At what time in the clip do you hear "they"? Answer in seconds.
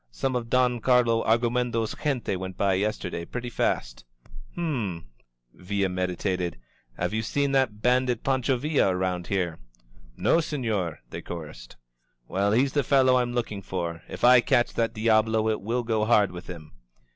11.11-11.21